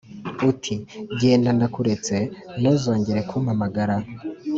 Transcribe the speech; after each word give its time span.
Uti: 0.49 0.75
genda 1.19 1.49
ndakuretse 1.57 2.15
nuzongere 2.61 3.19
kumpamagara 3.29 3.97